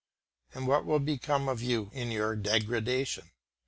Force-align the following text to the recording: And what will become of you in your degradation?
And 0.55 0.65
what 0.67 0.83
will 0.83 0.97
become 0.97 1.47
of 1.47 1.61
you 1.61 1.91
in 1.93 2.09
your 2.09 2.35
degradation? 2.35 3.29